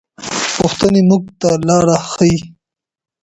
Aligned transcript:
پوښتنې 0.57 1.01
موږ 1.09 1.23
ته 1.41 1.49
لاره 1.67 1.95
ښيي. 2.11 2.37